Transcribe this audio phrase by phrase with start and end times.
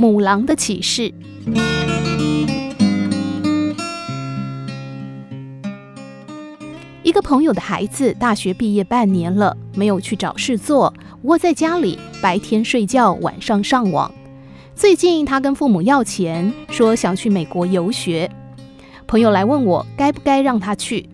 [0.00, 1.12] 母狼的启示。
[7.02, 10.94] 一个朋友的孩子大学毕业半年了，没有去找事做，
[11.24, 14.10] 窝在家里，白天睡觉，晚上上网。
[14.74, 18.30] 最近他跟父母要钱，说想去美国游学。
[19.06, 21.06] 朋友来问我该不该让他去。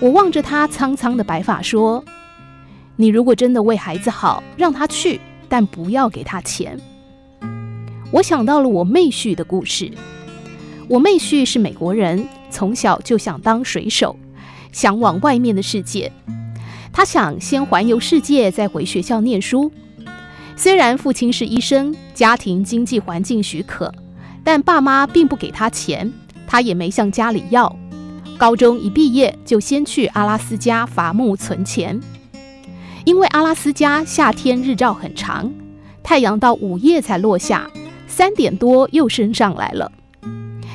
[0.00, 2.04] 我望着他苍苍的白发说
[2.96, 6.76] ：“你如果真的为孩子好，让他去，但不要给他钱。”
[8.12, 9.90] 我想到了我妹婿的故事。
[10.88, 14.16] 我妹婿是美国人，从小就想当水手。
[14.72, 16.12] 向往外面的世界，
[16.92, 19.72] 他想先环游世界，再回学校念书。
[20.54, 23.92] 虽然父亲是医生，家庭经济环境许可，
[24.44, 26.12] 但爸妈并不给他钱，
[26.46, 27.74] 他也没向家里要。
[28.38, 32.00] 高中一毕业，就先去阿拉斯加伐木存钱，
[33.04, 35.52] 因为阿拉斯加夏天日照很长，
[36.04, 37.68] 太阳到午夜才落下，
[38.20, 39.90] 三点多又升上来了。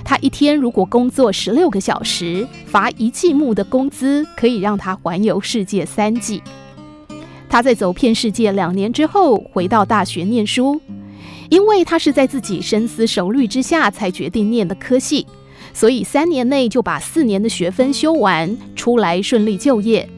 [0.04, 6.42] 他一天如果工作十六个小时，罚一季木的工资可以让他环游世界三季。
[7.48, 10.82] 他在走遍世界两年之后，回到大学念书，
[11.52, 15.28] 因为他是在自己深思熟虑之下才决定念的科系，
[15.72, 20.10] 所以三年内就把四年的学分修完，出来顺利就业。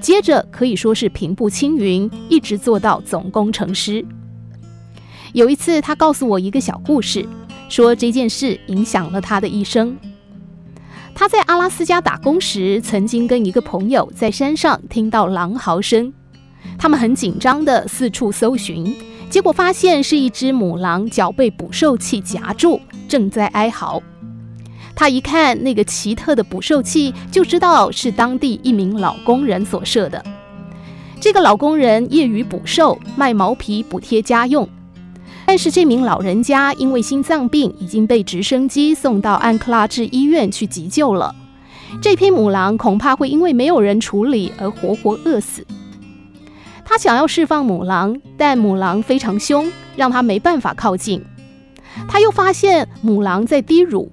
[0.00, 4.06] 接着可以说是平步青云，一直做到总工程师。
[5.32, 7.26] 有一次，他告诉我一个小故事。
[7.68, 9.96] 说这件事影响了他的一生。
[11.14, 16.12] 他在阿拉斯加打工时，曾经跟一个朋友在山上听到狼嚎声，
[16.76, 18.96] 他们很紧张地四处搜寻，
[19.28, 24.02] 结果发现是一只母狼脚被捕兽器夹住，正在哀嚎。
[24.96, 30.24] 他一看那个奇特的捕兽器，就知道是当地一名老工人所设的。
[31.20, 34.68] 这个老工人业余捕兽，卖毛皮补贴家用。
[35.50, 41.34] 但是这名老人家因为心脏病已经被直升机送到安克拉治医院去急救了。
[42.00, 45.66] 这匹母狼恐怕会因为没有人处理而活活饿死。
[46.84, 51.20] 他想要释放母狼，但母狼非常凶，让他没办法靠近。
[52.06, 54.08] 他又发现母狼在滴乳，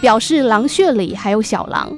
[0.00, 1.96] 表示狼穴里还有小狼。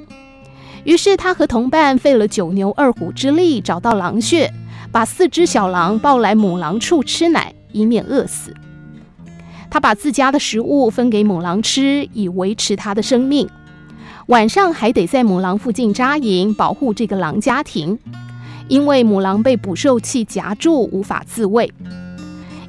[0.83, 4.53] 于是他和同伴费了九牛二虎之力找到狼穴，
[4.91, 8.53] 把四只小狼抱来母狼处吃奶，以免饿死。
[9.75, 13.45] 他把自家的食物分给母狼吃，以维持它的生命。
[14.27, 17.99] 晚上还得在母狼附近扎营，保护这个狼家庭，
[18.69, 21.69] 因为母狼被捕兽器夹住，无法自卫。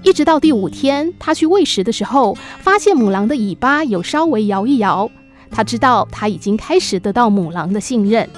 [0.02, 5.08] 一直到第五天，他去喂食的时候，发现母狼的尾巴有稍微摇一摇，
[5.48, 8.28] 他知道他已经开始得到母狼的信任。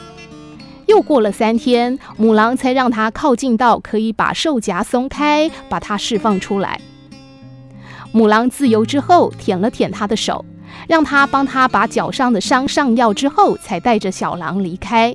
[0.84, 6.78] 又过了三天，母狼才让他靠近到可以把兽夹松开，把它释放出来。
[8.18, 10.44] 母狼自由之后，舔了舔他的手，
[10.88, 15.14] 让他帮他把脚上的伤上药之后，才带着小狼离开。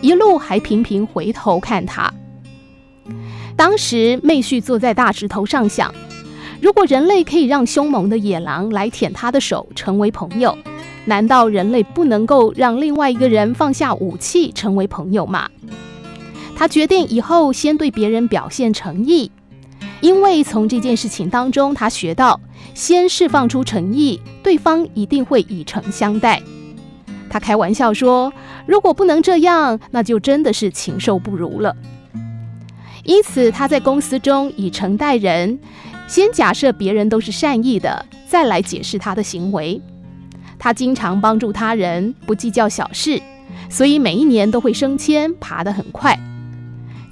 [0.00, 2.12] 一路还频频回头看他。
[3.54, 5.94] 当时妹婿坐在大石头上想：
[6.60, 10.58] 如果人类可以让凶猛的野狼来舔他的手，成为朋友，
[11.04, 15.48] 难道人类不能够让另外一个人放下武器，成为朋友吗？
[16.56, 19.30] 他决定以后先对别人表现诚意。
[20.00, 22.40] 因为从这件事情当中，他学到
[22.74, 26.42] 先释放出诚意，对方一定会以诚相待。
[27.28, 28.32] 他开玩笑说
[28.66, 31.76] ：“如果不能这样，那就真的是禽兽不如了。”
[33.04, 35.58] 因此，他在公司中以诚待人，
[36.08, 39.80] 先假设别人都是善意的，再来解释他的行为。
[40.58, 43.20] 他经常帮助他人，不计较小事，
[43.68, 46.18] 所以每一年都会升迁，爬得很快。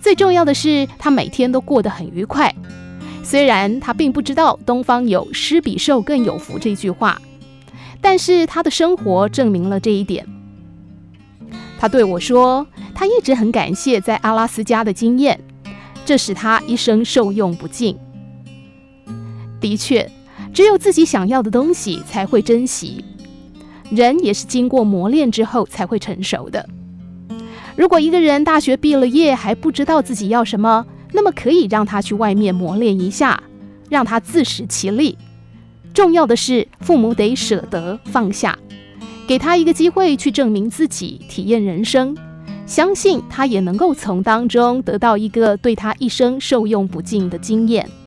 [0.01, 2.55] 最重要的是，他每天都过得很愉快。
[3.23, 7.21] 虽然他并不知道东方有“施比受更有福”这句话，
[8.01, 10.27] 但是他的生活证明了这一点。
[11.79, 15.39] 他对我说，他一直很感谢在阿拉斯加的经验，
[16.07, 17.97] 这使他一生受用不尽。
[19.61, 20.11] 的确，
[20.55, 23.05] 只有自己想要的东西才会珍惜，
[23.91, 26.67] 人也是经过磨练之后才会成熟的。
[27.79, 33.41] 如果一个人大学毕了业还不知道自己要什么，那么可以让他去外面磨练一下，
[33.89, 35.17] 让他自食其力。
[35.95, 38.59] 重要的是，父母得舍得放下，
[39.29, 42.17] 给他一个机会去证明自己，体验人生，
[42.67, 47.89] 相信他也能够从当中得到一个对他一生受用不尽的经验。